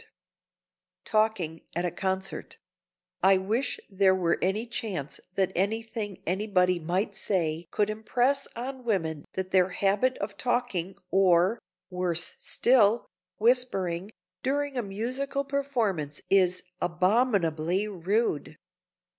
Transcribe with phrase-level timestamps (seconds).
[0.01, 0.11] [Sidenote:
[1.05, 2.57] TALKING AT A CONCERT]
[3.21, 9.25] I wish there were any chance that anything anybody might say could impress on women
[9.33, 11.59] that their habit of talking or,
[11.91, 13.05] worse still,
[13.37, 14.09] whispering,
[14.41, 18.57] during a musical performance is abominably rude!